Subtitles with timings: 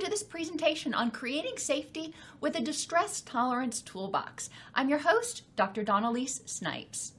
[0.00, 4.48] to this presentation on creating safety with a distress tolerance toolbox.
[4.74, 5.82] I'm your host, Dr.
[5.82, 7.12] Dawn-Elise Snipes.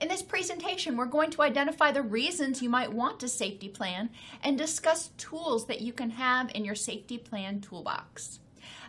[0.00, 4.08] In this presentation, we're going to identify the reasons you might want a safety plan
[4.42, 8.38] and discuss tools that you can have in your safety plan toolbox.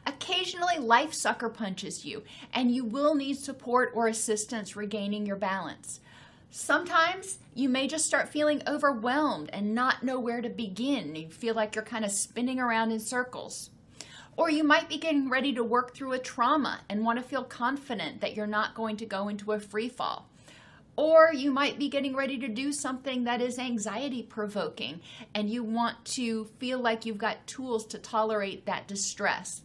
[0.08, 6.00] Occasionally, life sucker punches you, and you will need support or assistance regaining your balance.
[6.56, 11.16] Sometimes you may just start feeling overwhelmed and not know where to begin.
[11.16, 13.72] You feel like you're kind of spinning around in circles.
[14.38, 17.44] Or you might be getting ready to work through a trauma and want to feel
[17.44, 20.30] confident that you're not going to go into a free fall.
[20.96, 25.02] Or you might be getting ready to do something that is anxiety provoking
[25.34, 29.64] and you want to feel like you've got tools to tolerate that distress.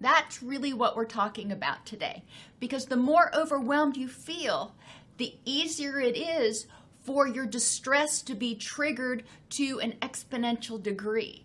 [0.00, 2.22] That's really what we're talking about today.
[2.60, 4.74] Because the more overwhelmed you feel,
[5.18, 6.66] the easier it is
[7.04, 11.44] for your distress to be triggered to an exponential degree.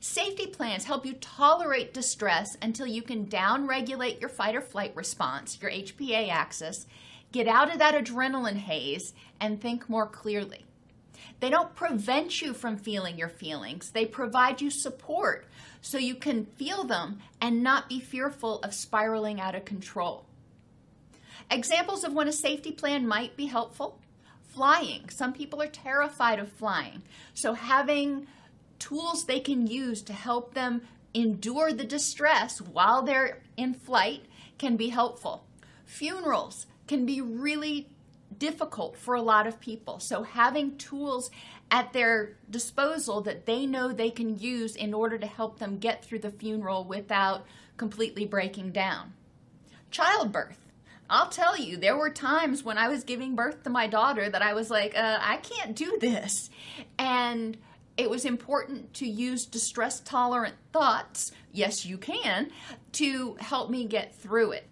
[0.00, 5.58] Safety plans help you tolerate distress until you can downregulate your fight or flight response,
[5.62, 6.86] your HPA axis,
[7.32, 10.64] get out of that adrenaline haze, and think more clearly.
[11.40, 15.46] They don't prevent you from feeling your feelings, they provide you support
[15.80, 20.26] so you can feel them and not be fearful of spiraling out of control.
[21.50, 24.00] Examples of when a safety plan might be helpful
[24.54, 25.08] flying.
[25.08, 27.02] Some people are terrified of flying.
[27.34, 28.26] So, having
[28.78, 34.26] tools they can use to help them endure the distress while they're in flight
[34.58, 35.44] can be helpful.
[35.84, 37.88] Funerals can be really
[38.38, 39.98] difficult for a lot of people.
[39.98, 41.30] So, having tools
[41.70, 46.04] at their disposal that they know they can use in order to help them get
[46.04, 47.44] through the funeral without
[47.76, 49.14] completely breaking down.
[49.90, 50.63] Childbirth.
[51.10, 54.42] I'll tell you, there were times when I was giving birth to my daughter that
[54.42, 56.50] I was like, uh, I can't do this.
[56.98, 57.56] And
[57.96, 62.50] it was important to use distress tolerant thoughts, yes, you can,
[62.92, 64.66] to help me get through it.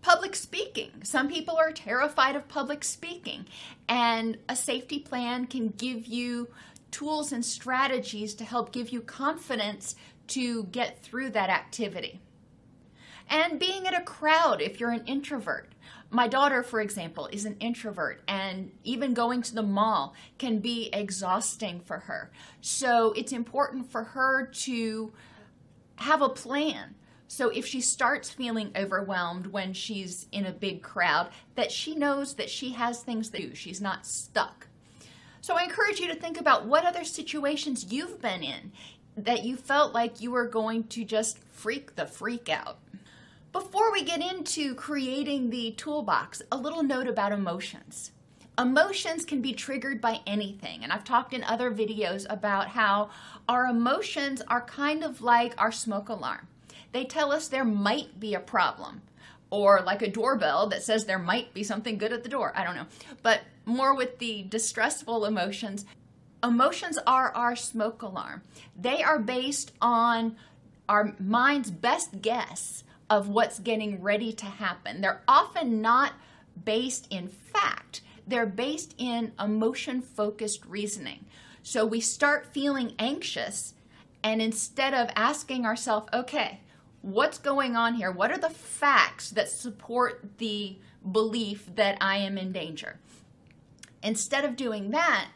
[0.00, 0.90] Public speaking.
[1.04, 3.46] Some people are terrified of public speaking,
[3.88, 6.48] and a safety plan can give you
[6.90, 9.94] tools and strategies to help give you confidence
[10.28, 12.20] to get through that activity.
[13.28, 15.72] And being in a crowd if you're an introvert.
[16.10, 20.88] My daughter, for example, is an introvert, and even going to the mall can be
[20.90, 22.30] exhausting for her.
[22.62, 25.12] So it's important for her to
[25.96, 26.94] have a plan
[27.28, 32.34] so if she starts feeling overwhelmed when she's in a big crowd, that she knows
[32.34, 33.54] that she has things to do.
[33.54, 34.66] She's not stuck.
[35.42, 38.72] So I encourage you to think about what other situations you've been in
[39.16, 42.78] that you felt like you were going to just freak the freak out.
[43.58, 48.12] Before we get into creating the toolbox, a little note about emotions.
[48.56, 53.10] Emotions can be triggered by anything, and I've talked in other videos about how
[53.48, 56.46] our emotions are kind of like our smoke alarm
[56.92, 59.02] they tell us there might be a problem
[59.50, 62.52] or like a doorbell that says there might be something good at the door.
[62.54, 62.86] I don't know.
[63.22, 65.84] But more with the distressful emotions.
[66.42, 68.42] Emotions are our smoke alarm.
[68.78, 70.36] They are based on
[70.88, 75.00] our mind's best guess of what's getting ready to happen.
[75.00, 76.12] They're often not
[76.64, 81.24] based in fact, they're based in emotion focused reasoning.
[81.62, 83.74] So we start feeling anxious,
[84.22, 86.60] and instead of asking ourselves, okay,
[87.02, 88.10] what's going on here?
[88.10, 90.76] What are the facts that support the
[91.10, 92.98] belief that I am in danger?
[94.02, 95.28] Instead of doing that,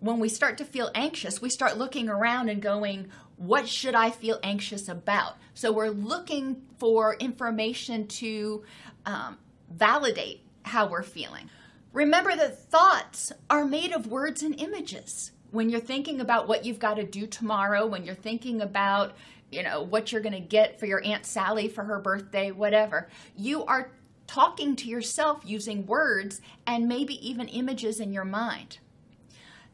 [0.00, 3.08] when we start to feel anxious, we start looking around and going,
[3.42, 5.36] what should I feel anxious about?
[5.52, 8.62] So we're looking for information to
[9.04, 9.36] um,
[9.68, 11.50] validate how we're feeling.
[11.92, 15.32] Remember that thoughts are made of words and images.
[15.50, 19.16] When you're thinking about what you've got to do tomorrow, when you're thinking about
[19.50, 23.08] you know, what you're going to get for your Aunt Sally for her birthday, whatever.
[23.36, 23.90] You are
[24.26, 28.78] talking to yourself using words and maybe even images in your mind.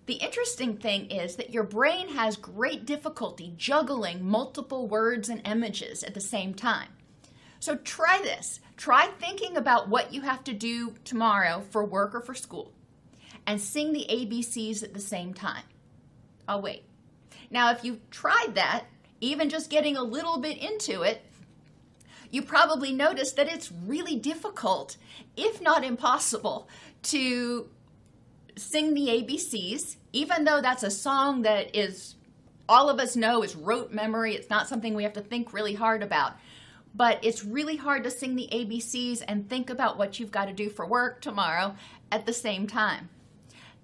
[0.08, 6.02] The interesting thing is that your brain has great difficulty juggling multiple words and images
[6.02, 6.88] at the same time.
[7.60, 8.60] So try this.
[8.78, 12.72] Try thinking about what you have to do tomorrow for work or for school
[13.46, 15.64] and sing the ABCs at the same time.
[16.48, 16.84] I'll wait.
[17.50, 18.86] Now, if you've tried that
[19.20, 21.20] even just getting a little bit into it,
[22.30, 24.96] you probably noticed that it's really difficult,
[25.36, 26.66] if not impossible,
[27.02, 27.68] to
[28.56, 32.14] sing the ABCs, even though that's a song that is
[32.68, 34.34] all of us know is rote memory.
[34.34, 36.34] It's not something we have to think really hard about.
[36.94, 40.52] But it's really hard to sing the ABCs and think about what you've got to
[40.52, 41.74] do for work tomorrow
[42.10, 43.08] at the same time.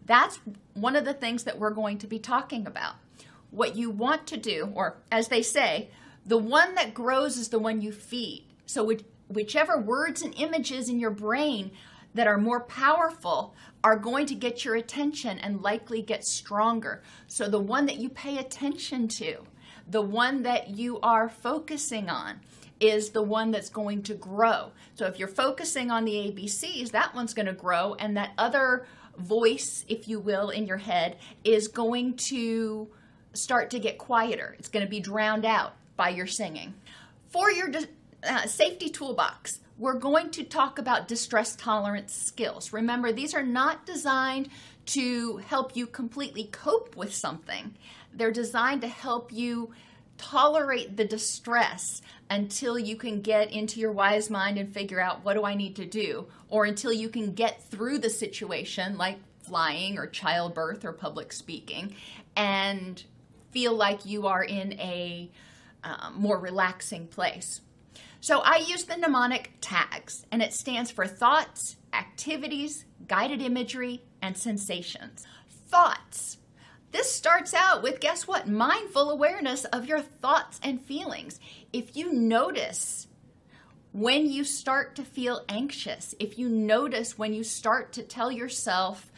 [0.07, 0.39] That's
[0.75, 2.95] one of the things that we're going to be talking about
[3.51, 5.89] what you want to do, or as they say,
[6.27, 8.45] the one that grows is the one you feed.
[8.67, 8.93] So,
[9.29, 11.71] whichever words and images in your brain
[12.15, 17.03] that are more powerful are going to get your attention and likely get stronger.
[17.27, 19.45] So, the one that you pay attention to,
[19.89, 22.41] the one that you are focusing on,
[22.81, 24.73] is the one that's going to grow.
[24.95, 28.87] So, if you're focusing on the ABCs, that one's going to grow, and that other
[29.19, 32.89] voice, if you will, in your head is going to
[33.33, 34.57] start to get quieter.
[34.59, 36.75] It's going to be drowned out by your singing.
[37.29, 37.69] For your
[38.27, 42.73] uh, safety toolbox, we're going to talk about distress tolerance skills.
[42.73, 44.49] Remember, these are not designed
[44.87, 47.75] to help you completely cope with something,
[48.13, 49.73] they're designed to help you
[50.17, 52.01] tolerate the distress
[52.31, 55.77] until you can get into your wise mind and figure out what do I need
[55.77, 60.93] to do, or until you can get through the situation, like flying or childbirth or
[60.93, 61.97] public speaking,
[62.37, 63.03] and
[63.51, 65.31] feel like you are in a
[65.83, 67.61] um, more relaxing place.
[68.25, 74.35] So I use the mnemonic TAGS, and it stands for thoughts, activities, guided imagery, and
[74.35, 75.27] sensations.
[75.69, 76.39] Thoughts.
[76.91, 78.49] This starts out with guess what?
[78.49, 81.39] Mindful awareness of your thoughts and feelings.
[81.71, 83.09] If you notice
[83.93, 89.13] when you start to feel anxious, if you notice when you start to tell yourself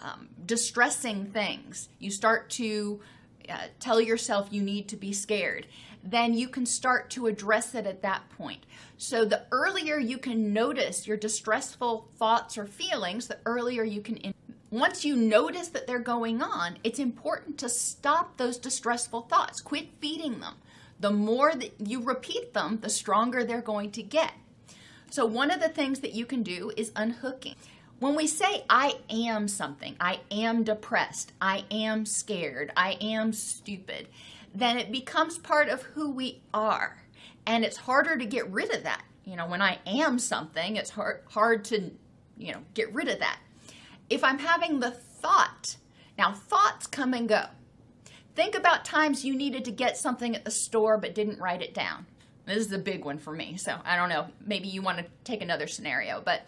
[0.00, 3.00] um, distressing things, you start to
[3.48, 5.66] uh, tell yourself you need to be scared,
[6.04, 8.64] then you can start to address it at that point.
[8.98, 14.34] So, the earlier you can notice your distressful thoughts or feelings, the earlier you can.
[14.70, 19.60] Once you notice that they're going on, it's important to stop those distressful thoughts.
[19.60, 20.54] Quit feeding them.
[21.00, 24.32] The more that you repeat them, the stronger they're going to get.
[25.10, 27.54] So, one of the things that you can do is unhooking.
[28.00, 34.08] When we say, I am something, I am depressed, I am scared, I am stupid,
[34.54, 37.02] then it becomes part of who we are.
[37.46, 39.02] And it's harder to get rid of that.
[39.24, 41.90] You know, when I am something, it's hard, hard to,
[42.38, 43.38] you know, get rid of that.
[44.08, 45.76] If I'm having the thought,
[46.16, 47.46] now thoughts come and go.
[48.34, 51.74] Think about times you needed to get something at the store but didn't write it
[51.74, 52.06] down.
[52.46, 54.26] This is a big one for me, so I don't know.
[54.44, 56.46] Maybe you want to take another scenario, but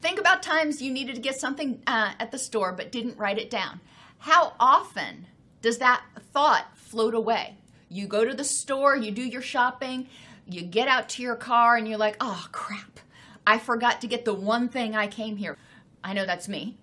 [0.00, 3.38] think about times you needed to get something uh, at the store but didn't write
[3.38, 3.80] it down.
[4.18, 5.26] How often
[5.62, 7.56] does that thought float away.
[7.88, 10.08] You go to the store, you do your shopping,
[10.48, 13.00] you get out to your car, and you're like, oh crap,
[13.44, 15.58] I forgot to get the one thing I came here.
[16.04, 16.76] I know that's me.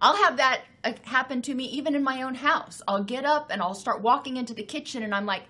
[0.00, 2.80] I'll have that uh, happen to me even in my own house.
[2.88, 5.42] I'll get up and I'll start walking into the kitchen, and I'm like,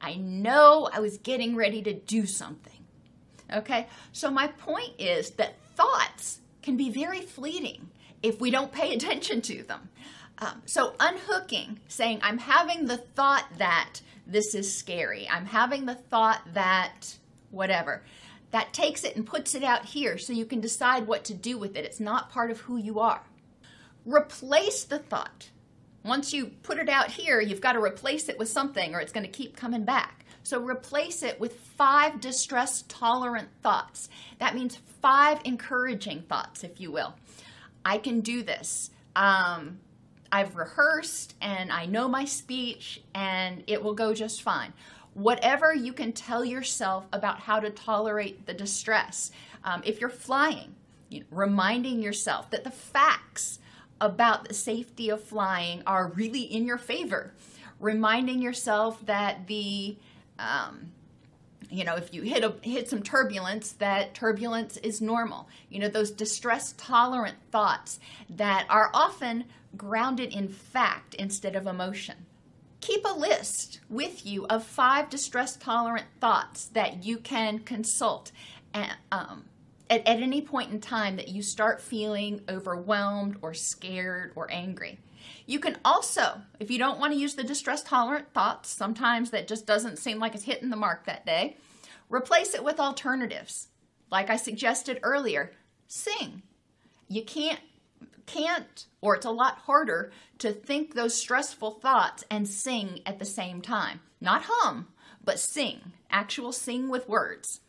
[0.00, 2.84] I know I was getting ready to do something.
[3.52, 7.90] Okay, so my point is that thoughts can be very fleeting
[8.22, 9.88] if we don't pay attention to them.
[10.38, 15.28] Um, so unhooking, saying, I'm having the thought that this is scary.
[15.30, 17.16] I'm having the thought that
[17.50, 18.02] whatever.
[18.50, 21.56] That takes it and puts it out here so you can decide what to do
[21.56, 21.84] with it.
[21.84, 23.22] It's not part of who you are.
[24.04, 25.48] Replace the thought.
[26.04, 29.12] Once you put it out here, you've got to replace it with something or it's
[29.12, 30.24] going to keep coming back.
[30.42, 34.08] So replace it with five distress tolerant thoughts.
[34.40, 37.14] That means five encouraging thoughts, if you will.
[37.84, 38.90] I can do this.
[39.14, 39.78] Um,
[40.32, 44.72] I've rehearsed and I know my speech and it will go just fine.
[45.12, 49.30] Whatever you can tell yourself about how to tolerate the distress.
[49.62, 50.74] Um, if you're flying,
[51.10, 53.58] you know, reminding yourself that the facts
[54.00, 57.34] about the safety of flying are really in your favor.
[57.78, 59.96] Reminding yourself that the
[60.38, 60.92] um,
[61.72, 65.88] you know if you hit a hit some turbulence that turbulence is normal you know
[65.88, 67.98] those distress tolerant thoughts
[68.28, 69.44] that are often
[69.76, 72.26] grounded in fact instead of emotion.
[72.80, 78.32] Keep a list with you of five distress tolerant thoughts that you can consult
[78.74, 79.44] at, um,
[79.88, 84.98] at, at any point in time that you start feeling overwhelmed or scared or angry.
[85.46, 89.48] You can also, if you don't want to use the distress tolerant thoughts, sometimes that
[89.48, 91.56] just doesn't seem like it's hitting the mark that day,
[92.08, 93.68] replace it with alternatives.
[94.10, 95.52] Like I suggested earlier,
[95.86, 96.42] sing.
[97.08, 97.60] You can't
[98.26, 103.24] can't, or it's a lot harder to think those stressful thoughts and sing at the
[103.24, 104.00] same time.
[104.20, 104.88] Not hum,
[105.24, 105.92] but sing.
[106.10, 107.60] Actual sing with words.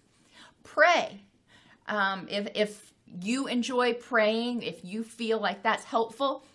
[0.64, 1.24] Pray.
[1.88, 6.46] Um, if, if you enjoy praying, if you feel like that's helpful,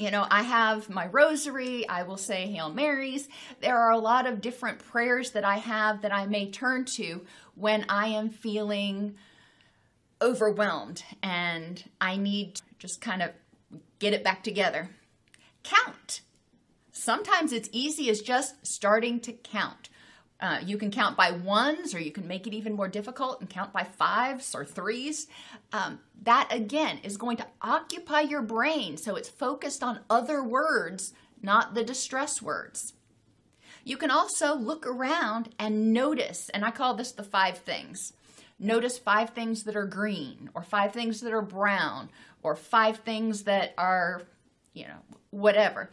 [0.00, 3.28] you know, I have my rosary, I will say Hail Marys.
[3.60, 7.26] There are a lot of different prayers that I have that I may turn to
[7.54, 9.16] when I am feeling
[10.22, 13.32] overwhelmed and I need to just kind of
[13.98, 14.88] get it back together.
[15.64, 16.22] Count.
[16.92, 19.89] Sometimes it's easy as just starting to count.
[20.40, 23.50] Uh, you can count by ones, or you can make it even more difficult and
[23.50, 25.26] count by fives or threes.
[25.72, 31.12] Um, that again is going to occupy your brain so it's focused on other words,
[31.42, 32.94] not the distress words.
[33.84, 38.12] You can also look around and notice, and I call this the five things.
[38.58, 42.10] Notice five things that are green, or five things that are brown,
[42.42, 44.22] or five things that are,
[44.74, 45.90] you know, whatever.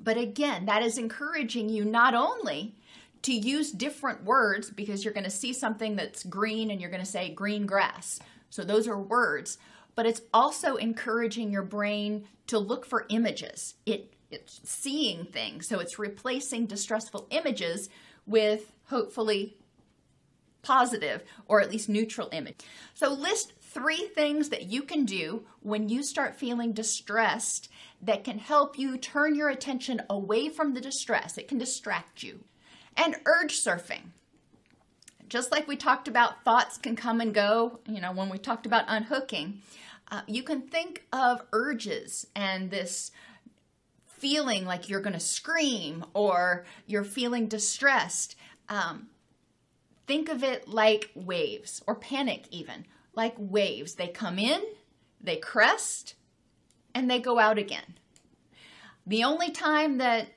[0.00, 2.74] But again, that is encouraging you not only
[3.22, 7.04] to use different words because you're going to see something that's green and you're going
[7.04, 8.20] to say green grass.
[8.50, 9.58] So those are words,
[9.94, 13.74] but it's also encouraging your brain to look for images.
[13.86, 15.66] It it's seeing things.
[15.68, 17.88] So it's replacing distressful images
[18.26, 19.56] with hopefully
[20.62, 22.56] positive or at least neutral image.
[22.92, 27.70] So list three things that you can do when you start feeling distressed
[28.02, 31.38] that can help you turn your attention away from the distress.
[31.38, 32.44] It can distract you.
[32.98, 34.10] And urge surfing.
[35.28, 38.66] Just like we talked about, thoughts can come and go, you know, when we talked
[38.66, 39.62] about unhooking,
[40.10, 43.12] uh, you can think of urges and this
[44.06, 48.34] feeling like you're going to scream or you're feeling distressed.
[48.68, 49.08] Um,
[50.06, 53.94] think of it like waves or panic, even like waves.
[53.94, 54.62] They come in,
[55.20, 56.14] they crest,
[56.94, 57.94] and they go out again.
[59.06, 60.28] The only time that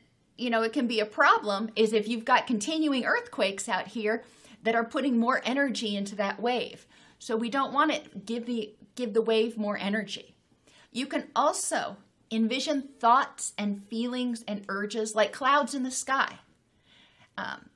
[0.42, 4.24] you know it can be a problem is if you've got continuing earthquakes out here
[4.64, 6.86] that are putting more energy into that wave.
[7.20, 10.36] So we don't want to give the give the wave more energy.
[10.92, 11.98] You can also
[12.32, 16.40] envision thoughts and feelings and urges like clouds in the sky.
[17.38, 17.70] Um,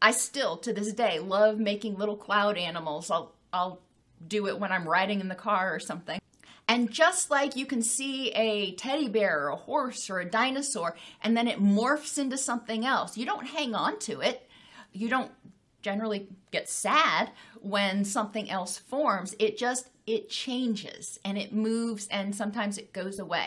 [0.00, 3.10] I still, to this day, love making little cloud animals.
[3.10, 3.80] I'll, I'll
[4.26, 6.20] do it when I'm riding in the car or something.
[6.68, 10.94] And just like you can see a teddy bear or a horse or a dinosaur,
[11.22, 14.48] and then it morphs into something else, you don't hang on to it.
[14.92, 15.32] You don't
[15.80, 17.30] generally get sad
[17.62, 19.34] when something else forms.
[19.38, 23.46] It just, it changes and it moves and sometimes it goes away.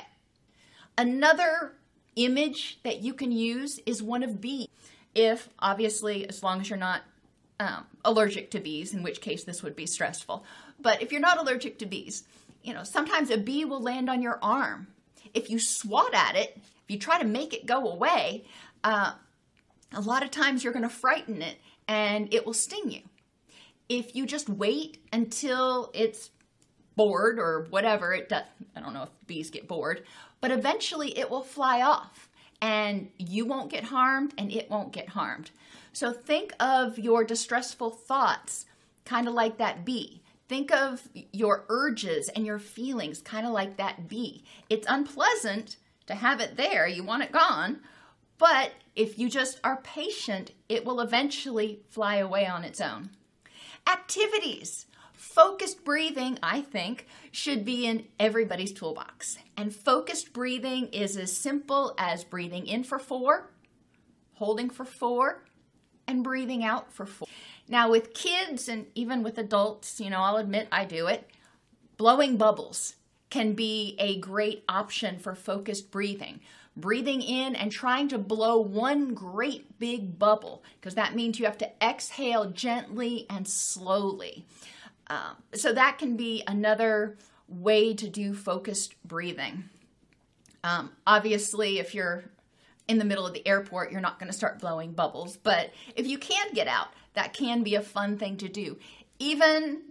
[0.98, 1.74] Another
[2.16, 4.68] image that you can use is one of bees.
[5.14, 7.02] If, obviously, as long as you're not
[7.60, 10.44] um, allergic to bees, in which case this would be stressful.
[10.80, 12.24] But if you're not allergic to bees,
[12.64, 14.88] you know, sometimes a bee will land on your arm.
[15.34, 18.46] If you swat at it, if you try to make it go away,
[18.84, 19.14] uh,
[19.94, 23.02] a lot of times you're going to frighten it and it will sting you.
[23.90, 26.32] If you just wait until it's
[26.96, 28.44] bored or whatever, it does,
[28.76, 30.04] I don't know if bees get bored,
[30.40, 32.30] but eventually it will fly off
[32.62, 35.52] and you won't get harmed and it won't get harmed.
[35.94, 38.66] So think of your distressful thoughts
[39.04, 40.21] kind of like that bee.
[40.52, 44.44] Think of your urges and your feelings kind of like that bee.
[44.70, 45.78] It's unpleasant
[46.08, 47.80] to have it there, you want it gone,
[48.38, 53.12] but if you just are patient, it will eventually fly away on its own.
[53.90, 54.88] Activities.
[55.14, 59.38] Focused breathing, I think, should be in everybody's toolbox.
[59.56, 63.52] And focused breathing is as simple as breathing in for four,
[64.34, 65.46] holding for four,
[66.08, 67.30] and breathing out for four.
[67.72, 71.30] Now, with kids and even with adults, you know, I'll admit I do it,
[71.96, 72.96] blowing bubbles
[73.30, 76.42] can be a great option for focused breathing.
[76.76, 81.58] Breathing in and trying to blow one great big bubble, because that means you have
[81.60, 84.46] to exhale gently and slowly.
[85.08, 89.70] Um, so, that can be another way to do focused breathing.
[90.64, 92.26] Um, obviously, if you're
[92.92, 95.38] in the middle of the airport, you're not going to start blowing bubbles.
[95.38, 98.78] But if you can get out, that can be a fun thing to do.
[99.18, 99.82] Even,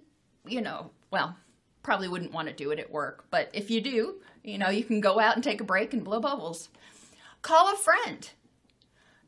[0.46, 1.36] you know, well,
[1.82, 4.84] probably wouldn't want to do it at work, but if you do, you know, you
[4.84, 6.68] can go out and take a break and blow bubbles.
[7.42, 8.30] Call a friend.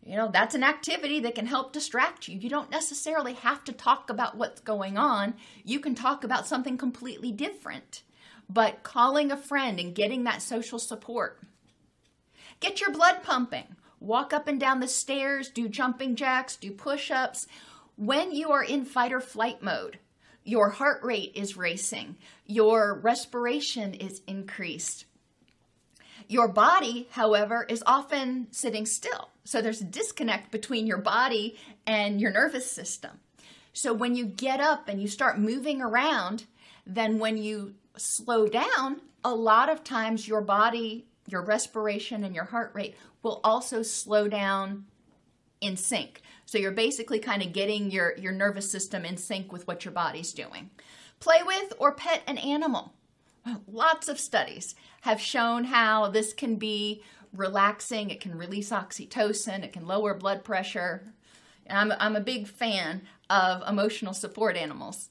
[0.05, 2.39] You know, that's an activity that can help distract you.
[2.39, 5.35] You don't necessarily have to talk about what's going on.
[5.65, 8.03] You can talk about something completely different.
[8.49, 11.41] But calling a friend and getting that social support.
[12.63, 13.75] Get your blood pumping.
[13.99, 17.49] Walk up and down the stairs, do jumping jacks, do push ups.
[17.97, 19.99] When you are in fight or flight mode,
[20.45, 22.17] your heart rate is racing,
[22.47, 25.07] your respiration is increased.
[26.29, 29.31] Your body, however, is often sitting still.
[29.43, 33.19] So there's a disconnect between your body and your nervous system.
[33.73, 36.45] So when you get up and you start moving around,
[36.87, 42.45] then when you slow down, a lot of times your body, your respiration, and your
[42.45, 44.87] heart rate will also slow down
[45.61, 46.21] in sync.
[46.45, 49.93] So you're basically kind of getting your, your nervous system in sync with what your
[49.93, 50.71] body's doing.
[51.21, 52.93] Play with or pet an animal.
[53.67, 57.03] Lots of studies have shown how this can be
[57.33, 61.15] relaxing, it can release oxytocin, it can lower blood pressure.
[61.67, 65.09] And I'm, I'm a big fan of emotional support animals.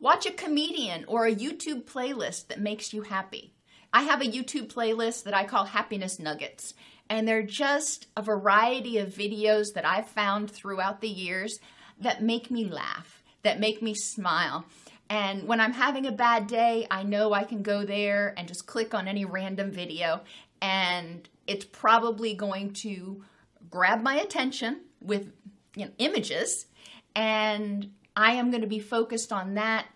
[0.00, 3.52] Watch a comedian or a YouTube playlist that makes you happy.
[3.92, 6.74] I have a YouTube playlist that I call Happiness Nuggets,
[7.08, 11.58] and they're just a variety of videos that I've found throughout the years
[11.98, 14.64] that make me laugh, that make me smile.
[15.08, 18.66] And when I'm having a bad day, I know I can go there and just
[18.66, 20.20] click on any random video,
[20.62, 23.24] and it's probably going to
[23.70, 25.32] grab my attention with
[25.74, 26.66] you know, images,
[27.16, 29.86] and I am going to be focused on that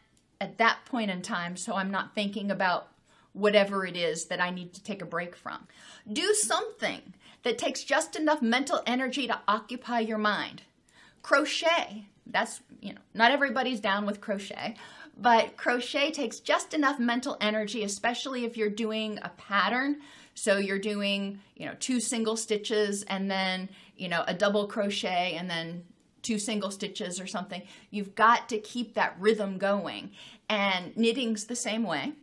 [0.41, 2.89] at that point in time so I'm not thinking about
[3.35, 5.67] whatever it is that I need to take a break from.
[6.11, 10.63] Do something that takes just enough mental energy to occupy your mind.
[11.23, 12.07] Crochet.
[12.27, 14.77] That's, you know, not everybody's down with crochet,
[15.17, 19.99] but crochet takes just enough mental energy, especially if you're doing a pattern.
[20.35, 25.35] So you're doing, you know, two single stitches and then, you know, a double crochet
[25.37, 25.85] and then
[26.23, 27.63] two single stitches or something.
[27.91, 30.11] You've got to keep that rhythm going.
[30.49, 32.15] And knitting's the same way.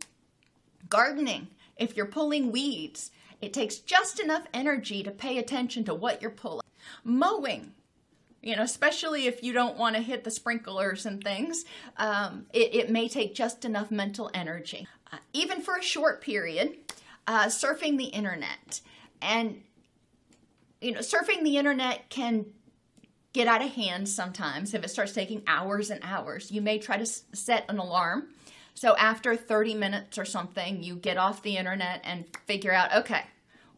[0.88, 3.10] Gardening, if you're pulling weeds,
[3.40, 6.66] it takes just enough energy to pay attention to what you're pulling.
[7.04, 7.72] Mowing,
[8.42, 11.64] you know, especially if you don't want to hit the sprinklers and things,
[11.96, 14.86] um, it, it, may take just enough mental energy.
[15.12, 16.76] Uh, even for a short period,
[17.26, 18.80] uh, surfing the internet.
[19.20, 19.62] And,
[20.80, 22.46] you know, surfing the internet can
[23.32, 26.50] get out of hand sometimes if it starts taking hours and hours.
[26.50, 28.28] You may try to set an alarm.
[28.74, 33.24] So after 30 minutes or something, you get off the internet and figure out, okay,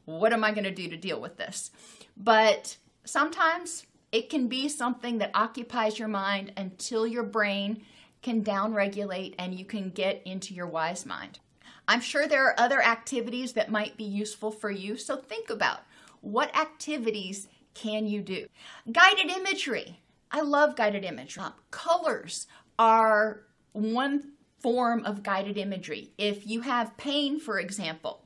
[0.04, 1.70] what am I going to do to deal with this?
[2.16, 7.82] But sometimes it can be something that occupies your mind until your brain
[8.22, 11.40] can downregulate and you can get into your wise mind.
[11.86, 15.80] I'm sure there are other activities that might be useful for you, so think about
[16.20, 18.46] what activities can you do?
[18.90, 20.00] Guided imagery.
[20.30, 21.42] I love guided imagery.
[21.42, 22.46] Uh, colors
[22.78, 24.33] are one
[24.64, 26.10] form of guided imagery.
[26.16, 28.24] If you have pain, for example,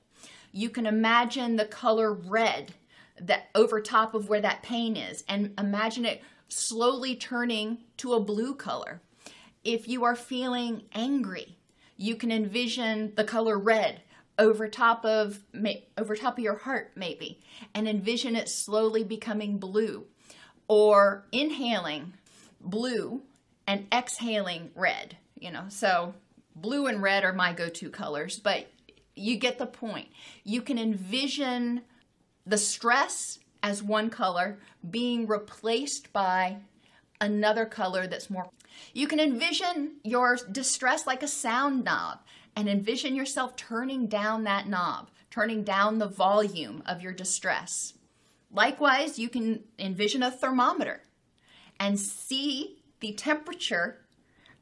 [0.53, 2.75] you can imagine the color red
[3.21, 8.21] that over top of where that pain is and imagine it slowly turning to a
[8.21, 9.01] blue color.
[9.65, 11.59] If you are feeling angry,
[11.97, 14.03] you can envision the color red
[14.39, 15.41] over top of
[15.99, 17.41] over top of your heart maybe
[17.75, 20.07] and envision it slowly becoming blue
[20.69, 22.13] or inhaling
[22.61, 23.23] blue
[23.67, 26.15] and exhaling red you know so
[26.61, 28.71] blue and red are my go-to colors but
[29.15, 30.09] you get the point
[30.45, 31.83] you can envision
[32.47, 34.59] the stress as one color
[34.91, 36.57] being replaced by
[37.21, 38.49] another color that's more
[38.93, 42.21] you can envision your distress like a sound knob
[42.57, 47.95] and envision yourself turning down that knob, turning down the volume of your distress.
[48.51, 51.03] Likewise, you can envision a thermometer
[51.79, 53.99] and see the temperature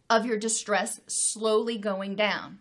[0.08, 2.58] of your distress slowly going down.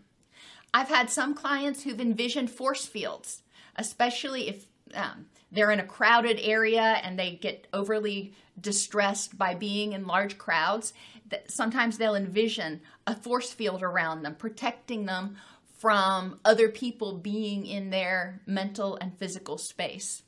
[0.73, 3.43] I've had some clients who've envisioned force fields,
[3.75, 9.93] especially if um, they're in a crowded area and they get overly distressed by being
[9.93, 10.93] in large crowds
[11.29, 15.35] that sometimes they'll envision a force field around them protecting them
[15.77, 20.23] from other people being in their mental and physical space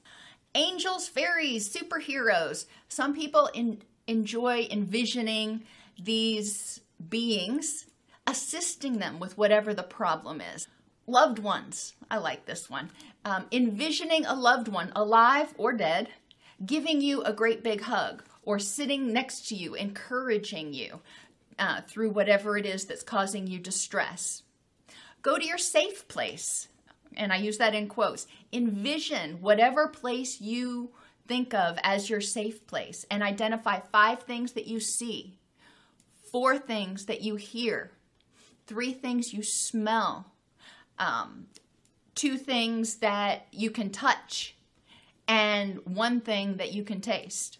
[0.55, 5.63] angels fairies superheroes some people in, enjoy envisioning
[6.01, 7.85] these beings
[8.25, 10.67] assisting them with whatever the problem is
[11.05, 12.89] loved ones i like this one
[13.25, 16.09] um, envisioning a loved one alive or dead
[16.65, 21.01] giving you a great big hug or sitting next to you, encouraging you
[21.59, 24.43] uh, through whatever it is that's causing you distress.
[25.21, 26.69] Go to your safe place,
[27.15, 28.25] and I use that in quotes.
[28.53, 30.91] Envision whatever place you
[31.27, 35.37] think of as your safe place and identify five things that you see,
[36.31, 37.91] four things that you hear,
[38.65, 40.31] three things you smell,
[40.99, 41.47] um,
[42.15, 44.55] two things that you can touch,
[45.27, 47.59] and one thing that you can taste.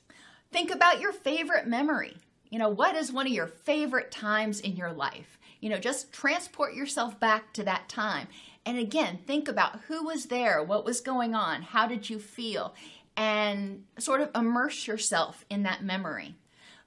[0.52, 2.18] Think about your favorite memory.
[2.50, 5.38] You know, what is one of your favorite times in your life?
[5.60, 8.28] You know, just transport yourself back to that time.
[8.66, 12.74] And again, think about who was there, what was going on, how did you feel,
[13.16, 16.36] and sort of immerse yourself in that memory.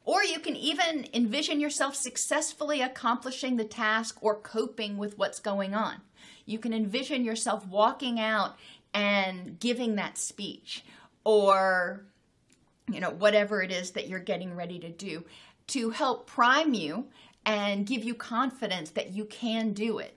[0.05, 5.75] Or you can even envision yourself successfully accomplishing the task or coping with what's going
[5.75, 6.01] on.
[6.47, 8.57] You can envision yourself walking out
[8.93, 10.85] and giving that speech
[11.25, 12.05] or
[12.93, 15.25] you know, whatever it is that you're getting ready to do
[15.69, 17.07] to help prime you
[17.47, 20.17] and give you confidence that you can do it.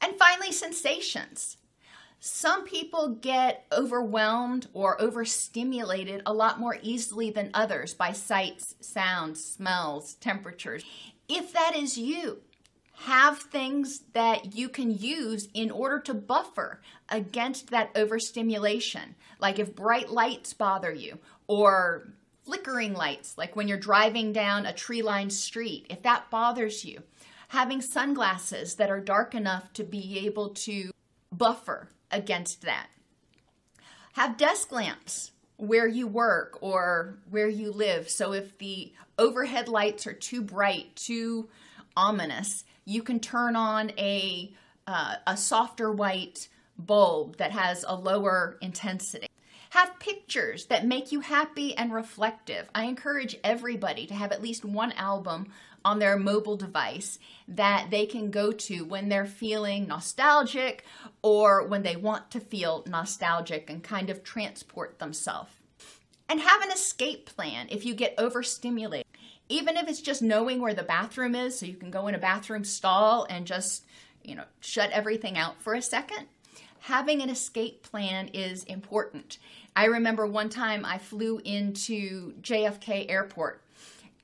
[0.00, 1.56] And finally, sensations.
[2.20, 9.44] Some people get overwhelmed or overstimulated a lot more easily than others by sights, sounds,
[9.44, 10.84] smells, temperatures.
[11.28, 12.42] If that is you,
[13.02, 19.14] have things that you can use in order to buffer against that overstimulation.
[19.38, 22.08] Like if bright lights bother you, or
[22.44, 27.00] flickering lights, like when you're driving down a tree lined street, if that bothers you,
[27.48, 30.90] having sunglasses that are dark enough to be able to
[31.30, 32.88] buffer against that.
[34.14, 38.08] Have desk lamps where you work or where you live.
[38.08, 41.48] So if the overhead lights are too bright, too
[41.96, 44.52] ominous, you can turn on a
[44.86, 49.28] uh, a softer white bulb that has a lower intensity.
[49.70, 52.70] Have pictures that make you happy and reflective.
[52.74, 55.48] I encourage everybody to have at least one album
[55.84, 60.84] on their mobile device that they can go to when they're feeling nostalgic
[61.22, 65.50] or when they want to feel nostalgic and kind of transport themselves.
[66.28, 69.06] And have an escape plan if you get overstimulated.
[69.48, 72.18] Even if it's just knowing where the bathroom is, so you can go in a
[72.18, 73.86] bathroom stall and just,
[74.22, 76.26] you know, shut everything out for a second.
[76.80, 79.38] Having an escape plan is important.
[79.74, 83.62] I remember one time I flew into JFK Airport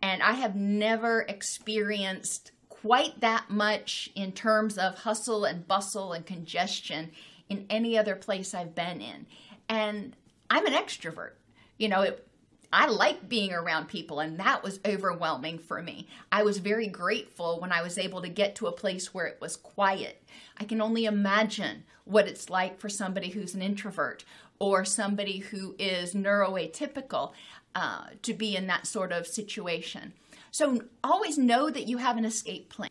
[0.05, 6.27] and I have never experienced quite that much in terms of hustle and bustle and
[6.27, 7.11] congestion
[7.49, 9.25] in any other place I've been in.
[9.67, 10.15] And
[10.51, 11.31] I'm an extrovert.
[11.79, 12.29] You know, it,
[12.71, 16.07] I like being around people, and that was overwhelming for me.
[16.31, 19.41] I was very grateful when I was able to get to a place where it
[19.41, 20.23] was quiet.
[20.59, 24.23] I can only imagine what it's like for somebody who's an introvert
[24.59, 27.33] or somebody who is neuroatypical
[27.75, 30.13] uh, to be in that sort of situation.
[30.51, 32.91] So always know that you have an escape plan.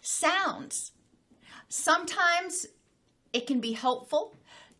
[0.00, 0.92] Sounds.
[1.68, 2.66] Sometimes
[3.32, 4.34] it can be helpful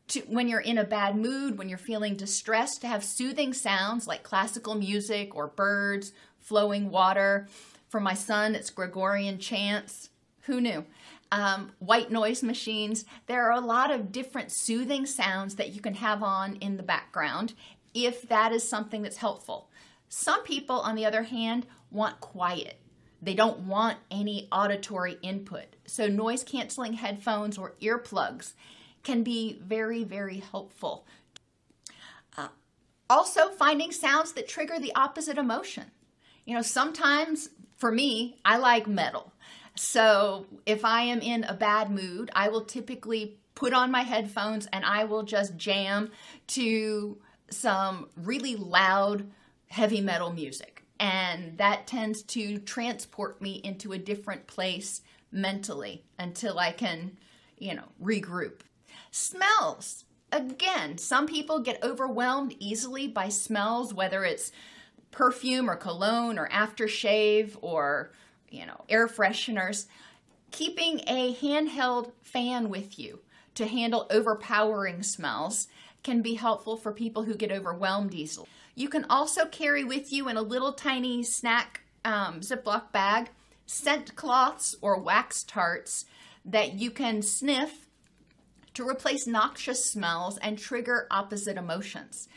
[0.09, 4.09] to, when you're in a bad mood, when you're feeling distressed, to have soothing sounds
[4.09, 7.47] like classical music or birds, flowing water.
[7.89, 10.11] For my son, it's Gregorian chants.
[10.43, 10.85] Who knew?
[11.31, 13.05] Um, white noise machines.
[13.27, 16.83] There are a lot of different soothing sounds that you can have on in the
[16.83, 17.55] background
[17.95, 19.69] if that is something that's helpful.
[20.09, 22.81] Some people, on the other hand, want quiet.
[23.23, 25.77] They don't want any auditory input.
[25.87, 28.55] So, noise canceling headphones or earplugs
[29.03, 31.07] can be very, very helpful.
[32.37, 32.49] Uh,
[33.09, 35.91] also, finding sounds that trigger the opposite emotion.
[36.45, 39.33] You know, sometimes for me, I like metal.
[39.77, 44.67] So, if I am in a bad mood, I will typically put on my headphones
[44.73, 46.11] and I will just jam
[46.49, 47.19] to
[47.51, 49.31] some really loud
[49.69, 50.85] heavy metal music.
[50.99, 55.01] And that tends to transport me into a different place
[55.33, 57.17] mentally until I can,
[57.59, 58.61] you know, regroup.
[59.11, 60.05] Smells.
[60.33, 64.53] Again, some people get overwhelmed easily by smells, whether it's
[65.11, 68.13] perfume or cologne or aftershave or,
[68.51, 69.87] you know, air fresheners.
[70.51, 73.21] Keeping a handheld fan with you
[73.55, 75.69] to handle overpowering smells
[76.03, 78.49] can be helpful for people who get overwhelmed easily.
[78.75, 83.31] You can also carry with you in a little tiny snack um, Ziploc bag
[83.67, 86.05] scent cloths or wax tarts
[86.45, 87.87] that you can sniff
[88.75, 92.29] to replace noxious smells and trigger opposite emotions.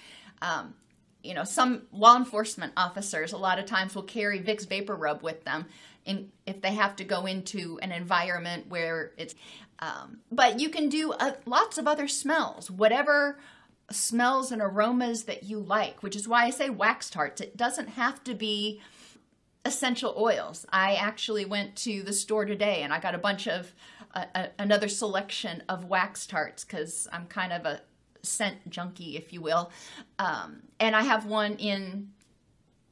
[0.41, 0.75] Um,
[1.23, 5.23] you know, some law enforcement officers a lot of times will carry Vicks Vapor Rub
[5.23, 5.65] with them
[6.05, 9.33] in, if they have to go into an environment where it's.
[9.79, 13.39] Um, but you can do uh, lots of other smells, whatever
[13.91, 17.41] smells and aromas that you like, which is why I say wax tarts.
[17.41, 18.81] It doesn't have to be
[19.65, 20.65] essential oils.
[20.71, 23.73] I actually went to the store today and I got a bunch of
[24.13, 27.81] uh, a, another selection of wax tarts because I'm kind of a
[28.21, 29.71] scent junkie, if you will.
[30.19, 32.09] Um, and I have one in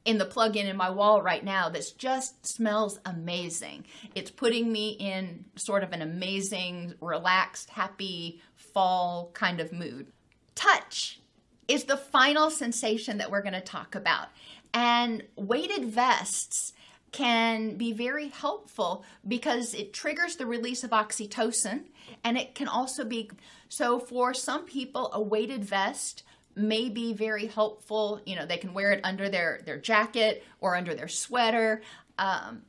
[0.03, 3.85] in the plug-in in my wall right now that just smells amazing.
[4.15, 10.11] It's putting me in sort of an amazing, relaxed, happy fall kind of mood.
[10.55, 11.19] Touch
[11.67, 14.27] is the final sensation that we're going to talk about.
[14.73, 16.73] And weighted vests
[17.11, 21.83] can be very helpful because it triggers the release of oxytocin
[22.23, 23.29] and it can also be
[23.67, 26.23] so for some people a weighted vest
[26.55, 28.21] may be very helpful.
[28.25, 31.81] You know they can wear it under their their jacket or under their sweater.
[32.17, 32.63] Um,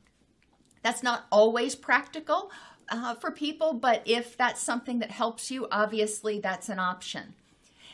[0.81, 2.51] that's not always practical
[2.89, 7.33] uh, for people but if that's something that helps you obviously that's an option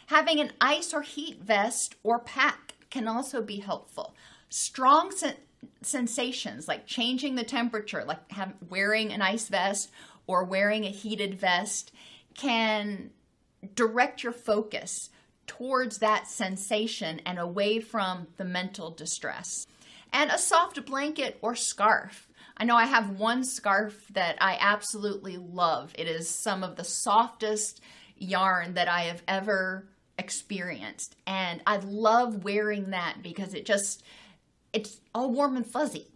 [0.10, 4.14] having an ice or heat vest or pack can also be helpful
[4.50, 5.36] strong sen-
[5.82, 9.92] sensations like changing the temperature, like have, wearing an ice vest
[10.28, 11.92] or wearing a heated vest,
[12.36, 13.12] can
[13.76, 15.10] direct your focus
[15.48, 19.66] towards that sensation and away from the mental distress.
[20.12, 22.28] And a soft blanket or scarf.
[22.58, 25.94] I know I have one scarf that I absolutely love.
[25.98, 27.82] It is some of the softest
[28.18, 29.88] yarn that I have ever
[30.20, 31.16] experienced.
[31.26, 34.04] And I love wearing that because it just,
[34.74, 36.08] it's all warm and fuzzy.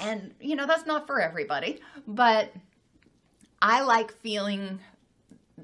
[0.00, 2.52] And, you know, that's not for everybody, but
[3.62, 4.80] I like feeling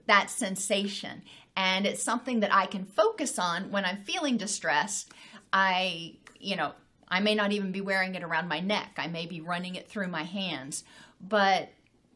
[0.07, 1.23] that sensation.
[1.57, 5.13] And it's something that I can focus on when I'm feeling distressed.
[5.53, 6.73] I, you know,
[7.09, 8.93] I may not even be wearing it around my neck.
[8.99, 10.85] I may be running it through my hands,
[11.21, 11.71] but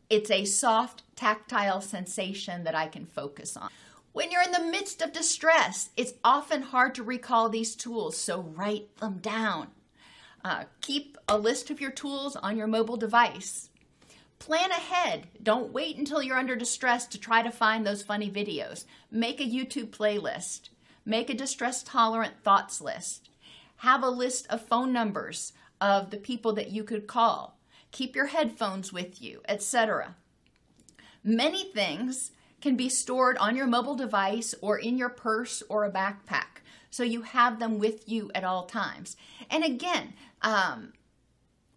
[0.09, 3.70] it's a soft, tactile sensation that I can focus on.
[4.14, 8.42] When you're in the midst of distress, it's often hard to recall these tools, so
[8.42, 9.72] write them down.
[10.44, 13.70] Uh, keep a list of your tools on your mobile device.
[14.38, 15.27] Plan ahead.
[15.42, 18.85] Don't wait until you're under distress to try to find those funny videos.
[19.11, 20.68] Make a YouTube playlist.
[21.05, 23.31] Make a distress tolerant thoughts list.
[23.79, 27.59] Have a list of phone numbers of the people that you could call.
[27.90, 30.14] Keep your headphones with you, etc.
[31.24, 32.31] Many things
[32.64, 36.62] can be stored on your mobile device or in your purse or a backpack.
[36.88, 39.18] So you have them with you at all times.
[39.50, 40.94] And again, um,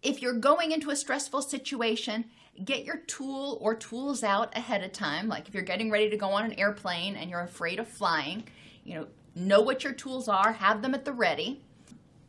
[0.02, 2.24] if you're going into a stressful situation,
[2.64, 5.28] get your tool or tools out ahead of time.
[5.28, 8.44] Like if you're getting ready to go on an airplane and you're afraid of flying,
[8.82, 11.60] you know, know what your tools are, have them at the ready.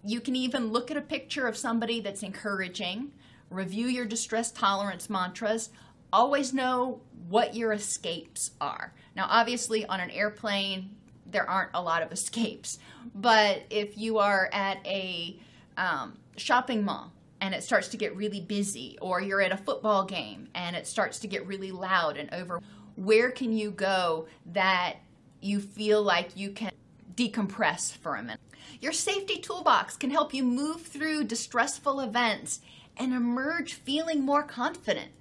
[0.03, 3.13] You can even look at a picture of somebody that's encouraging,
[3.49, 5.69] review your distress tolerance mantras,
[6.11, 8.93] always know what your escapes are.
[9.15, 10.95] Now, obviously, on an airplane,
[11.25, 12.79] there aren't a lot of escapes,
[13.13, 15.39] but if you are at a
[15.77, 20.03] um, shopping mall and it starts to get really busy, or you're at a football
[20.03, 22.61] game and it starts to get really loud and over,
[22.95, 24.97] where can you go that
[25.39, 26.71] you feel like you can
[27.15, 28.41] decompress for a minute?
[28.81, 32.59] Your safety toolbox can help you move through distressful events
[32.97, 35.11] and emerge feeling more confident.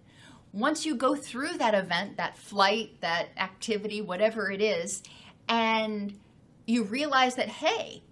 [0.52, 5.02] Once you go through that event, that flight, that activity, whatever it is,
[5.48, 6.18] and
[6.66, 8.02] you realize that, hey,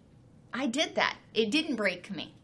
[0.53, 2.37] I did that, it didn't break me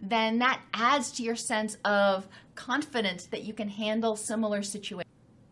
[0.00, 5.07] then that adds to your sense of confidence that you can handle similar situations.